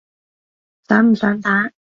[0.87, 1.71] 想唔想打？